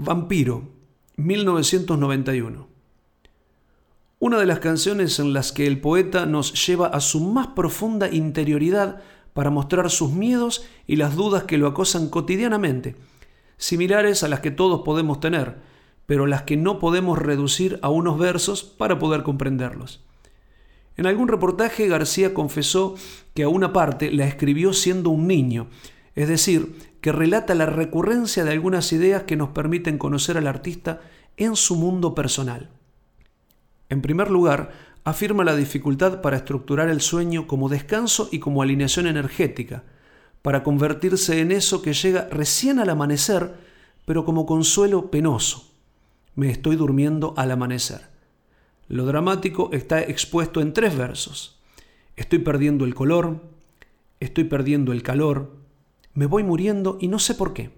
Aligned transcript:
Vampiro, 0.00 0.62
1991. 1.16 2.68
Una 4.20 4.38
de 4.38 4.46
las 4.46 4.60
canciones 4.60 5.18
en 5.18 5.32
las 5.32 5.50
que 5.50 5.66
el 5.66 5.80
poeta 5.80 6.24
nos 6.24 6.64
lleva 6.68 6.86
a 6.86 7.00
su 7.00 7.18
más 7.18 7.48
profunda 7.48 8.08
interioridad 8.08 9.02
para 9.32 9.50
mostrar 9.50 9.90
sus 9.90 10.12
miedos 10.12 10.64
y 10.86 10.94
las 10.94 11.16
dudas 11.16 11.42
que 11.42 11.58
lo 11.58 11.66
acosan 11.66 12.10
cotidianamente, 12.10 12.94
similares 13.56 14.22
a 14.22 14.28
las 14.28 14.38
que 14.38 14.52
todos 14.52 14.82
podemos 14.84 15.18
tener, 15.18 15.56
pero 16.06 16.28
las 16.28 16.42
que 16.42 16.56
no 16.56 16.78
podemos 16.78 17.18
reducir 17.18 17.80
a 17.82 17.88
unos 17.88 18.20
versos 18.20 18.62
para 18.62 19.00
poder 19.00 19.24
comprenderlos. 19.24 20.04
En 20.96 21.06
algún 21.06 21.26
reportaje 21.26 21.88
García 21.88 22.34
confesó 22.34 22.94
que 23.34 23.42
a 23.42 23.48
una 23.48 23.72
parte 23.72 24.12
la 24.12 24.28
escribió 24.28 24.72
siendo 24.74 25.10
un 25.10 25.26
niño, 25.26 25.66
es 26.18 26.26
decir, 26.26 26.74
que 27.00 27.12
relata 27.12 27.54
la 27.54 27.66
recurrencia 27.66 28.44
de 28.44 28.50
algunas 28.50 28.92
ideas 28.92 29.22
que 29.22 29.36
nos 29.36 29.50
permiten 29.50 29.98
conocer 29.98 30.36
al 30.36 30.48
artista 30.48 31.00
en 31.36 31.54
su 31.54 31.76
mundo 31.76 32.12
personal. 32.16 32.70
En 33.88 34.02
primer 34.02 34.28
lugar, 34.28 34.72
afirma 35.04 35.44
la 35.44 35.54
dificultad 35.54 36.20
para 36.20 36.38
estructurar 36.38 36.88
el 36.88 37.02
sueño 37.02 37.46
como 37.46 37.68
descanso 37.68 38.28
y 38.32 38.40
como 38.40 38.62
alineación 38.62 39.06
energética, 39.06 39.84
para 40.42 40.64
convertirse 40.64 41.40
en 41.40 41.52
eso 41.52 41.82
que 41.82 41.92
llega 41.92 42.26
recién 42.32 42.80
al 42.80 42.90
amanecer, 42.90 43.54
pero 44.04 44.24
como 44.24 44.44
consuelo 44.44 45.12
penoso. 45.12 45.70
Me 46.34 46.50
estoy 46.50 46.74
durmiendo 46.74 47.32
al 47.36 47.52
amanecer. 47.52 48.00
Lo 48.88 49.06
dramático 49.06 49.70
está 49.72 50.00
expuesto 50.00 50.60
en 50.60 50.72
tres 50.72 50.96
versos. 50.96 51.60
Estoy 52.16 52.40
perdiendo 52.40 52.84
el 52.84 52.96
color, 52.96 53.40
estoy 54.18 54.42
perdiendo 54.42 54.90
el 54.90 55.04
calor, 55.04 55.67
me 56.18 56.26
voy 56.26 56.42
muriendo 56.42 56.98
y 57.00 57.06
no 57.06 57.20
sé 57.20 57.36
por 57.36 57.54
qué. 57.54 57.70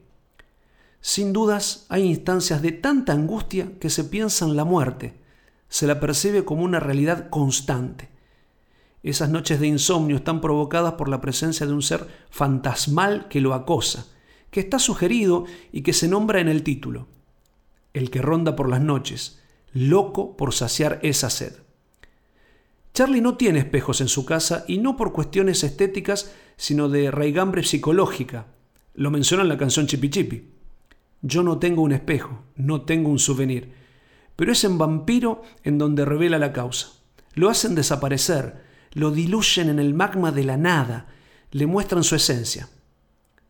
Sin 1.03 1.35
dudas 1.35 1.85
hay 1.91 2.05
instancias 2.05 2.63
de 2.63 2.73
tanta 2.73 3.13
angustia 3.13 3.73
que 3.79 3.91
se 3.91 4.03
piensa 4.03 4.47
en 4.47 4.57
la 4.57 4.65
muerte, 4.65 5.21
se 5.69 5.87
la 5.87 6.01
percibe 6.01 6.43
como 6.47 6.65
una 6.65 6.80
realidad 6.80 7.29
constante. 7.29 8.09
Esas 9.02 9.29
noches 9.29 9.60
de 9.60 9.66
insomnio 9.66 10.16
están 10.16 10.41
provocadas 10.41 10.95
por 10.95 11.10
la 11.10 11.21
presencia 11.21 11.66
de 11.66 11.74
un 11.74 11.82
ser 11.82 12.09
fantasmal 12.30 13.29
que 13.29 13.43
lo 13.43 13.52
acosa, 13.52 14.07
que 14.51 14.60
está 14.60 14.79
sugerido 14.79 15.45
y 15.71 15.82
que 15.82 15.93
se 15.93 16.09
nombra 16.09 16.41
en 16.41 16.49
el 16.49 16.63
título, 16.63 17.09
el 17.93 18.10
que 18.10 18.23
ronda 18.23 18.57
por 18.57 18.71
las 18.71 18.80
noches, 18.80 19.38
loco 19.75 20.38
por 20.38 20.54
saciar 20.54 20.99
esa 21.02 21.29
sed. 21.29 21.59
Charlie 22.93 23.21
no 23.21 23.37
tiene 23.37 23.60
espejos 23.60 24.01
en 24.01 24.09
su 24.09 24.24
casa 24.24 24.65
y 24.66 24.79
no 24.79 24.96
por 24.96 25.13
cuestiones 25.13 25.63
estéticas, 25.63 26.33
sino 26.57 26.88
de 26.88 27.10
raigambre 27.10 27.63
psicológica. 27.63 28.47
Lo 28.95 29.10
menciona 29.10 29.43
en 29.43 29.49
la 29.49 29.59
canción 29.59 29.87
Chipi 29.87 30.10
Chipi. 30.10 30.51
Yo 31.23 31.43
no 31.43 31.59
tengo 31.59 31.82
un 31.82 31.93
espejo, 31.93 32.43
no 32.57 32.82
tengo 32.82 33.10
un 33.10 33.19
souvenir, 33.19 33.73
pero 34.37 34.52
es 34.52 34.65
en 34.65 34.79
Vampiro 34.79 35.43
en 35.63 35.79
donde 35.79 36.05
revela 36.05 36.38
la 36.38 36.52
causa. 36.52 36.93
Lo 37.35 37.49
hacen 37.49 37.74
desaparecer, 37.74 38.65
lo 38.93 39.10
diluyen 39.10 39.69
en 39.69 39.79
el 39.79 39.95
magma 39.95 40.32
de 40.32 40.45
la 40.45 40.57
nada, 40.57 41.07
le 41.52 41.66
muestran 41.66 42.02
su 42.02 42.16
esencia. 42.16 42.69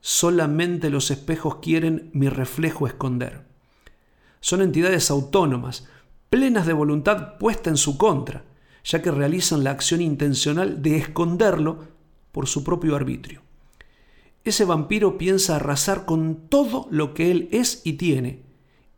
Solamente 0.01 0.91
los 0.91 1.11
espejos 1.11 1.57
quieren 1.57 2.11
mi 2.13 2.29
reflejo 2.29 2.87
esconder. 2.87 3.47
Son 4.41 4.63
entidades 4.63 5.11
autónomas, 5.11 5.87
plenas 6.29 6.67
de 6.67 6.73
voluntad 6.73 7.39
puesta 7.39 7.71
en 7.71 7.77
su 7.77 7.97
contra 7.97 8.50
ya 8.85 9.03
que 9.03 9.11
realizan 9.11 9.65
la 9.65 9.71
acción 9.71 10.01
intencional 10.01 10.83
de 10.83 10.97
esconderlo 10.97 11.89
por 12.33 12.47
su 12.47 12.65
propio 12.65 12.97
arbitrio. 12.97 13.43
Ese 14.45 14.65
vampiro 14.65 15.19
piensa 15.19 15.57
arrasar 15.57 16.07
con 16.07 16.49
todo 16.49 16.89
lo 16.91 17.13
que 17.13 17.31
él 17.31 17.49
es 17.53 17.83
y 17.85 17.95
tiene, 17.95 18.43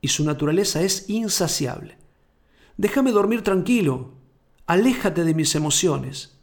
y 0.00 0.08
su 0.08 0.25
naturaleza 0.25 0.83
es 0.83 1.08
insaciable. 1.08 1.97
Déjame 2.77 3.12
dormir 3.12 3.42
tranquilo, 3.42 4.12
aléjate 4.66 5.25
de 5.25 5.34
mis 5.34 5.55
emociones, 5.55 6.38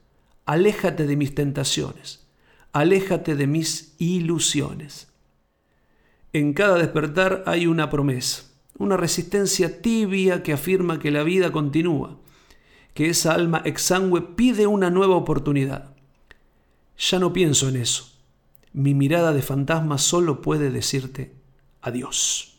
aléjate 0.45 1.07
de 1.07 1.15
mis 1.15 1.33
tentaciones, 1.33 2.27
aléjate 2.71 3.35
de 3.35 3.47
mis 3.47 3.95
ilusiones. 3.99 5.07
En 6.33 6.53
cada 6.53 6.77
despertar 6.77 7.43
hay 7.47 7.67
una 7.67 7.89
promesa, 7.89 8.43
una 8.77 8.97
resistencia 8.97 9.81
tibia 9.81 10.43
que 10.43 10.53
afirma 10.53 10.99
que 10.99 11.11
la 11.11 11.23
vida 11.23 11.51
continúa, 11.51 12.19
que 12.99 13.09
esa 13.09 13.33
alma 13.33 13.61
exangüe 13.63 14.19
pide 14.35 14.67
una 14.67 14.89
nueva 14.89 15.15
oportunidad. 15.15 15.95
Ya 16.97 17.17
no 17.17 17.31
pienso 17.31 17.69
en 17.69 17.77
eso. 17.77 18.11
Mi 18.73 18.93
mirada 18.93 19.31
de 19.31 19.41
fantasma 19.41 19.97
solo 19.97 20.41
puede 20.41 20.69
decirte 20.69 21.33
adiós. 21.81 22.58